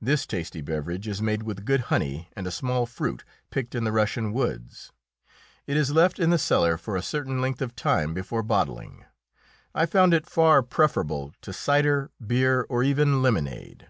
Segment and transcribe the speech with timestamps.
[0.00, 3.92] This tasty beverage is made with good honey and a small fruit picked in the
[3.92, 4.90] Russian woods;
[5.68, 9.04] it is left in the cellar for a certain length of time before bottling.
[9.72, 13.86] I found it far preferable to cider, beer, or even lemonade.